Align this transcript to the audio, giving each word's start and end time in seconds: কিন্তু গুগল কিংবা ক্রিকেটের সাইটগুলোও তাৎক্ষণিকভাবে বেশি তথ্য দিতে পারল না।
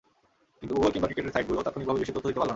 কিন্তু 0.59 0.73
গুগল 0.77 0.89
কিংবা 0.93 1.07
ক্রিকেটের 1.07 1.35
সাইটগুলোও 1.35 1.63
তাৎক্ষণিকভাবে 1.65 1.99
বেশি 2.01 2.13
তথ্য 2.13 2.25
দিতে 2.29 2.39
পারল 2.39 2.47
না। 2.47 2.49